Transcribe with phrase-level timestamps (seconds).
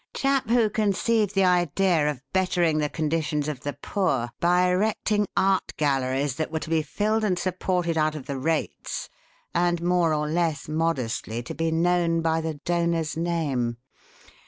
[0.15, 5.75] Chap who conceived the idea of bettering the conditions of the poor by erecting art
[5.77, 9.09] galleries that were to be filled and supported out of the rates
[9.53, 13.77] and, more or less modestly, to be known by the donor's name.